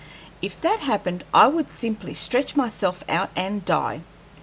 [0.41, 4.01] If that happened, I would simply stretch myself out and die.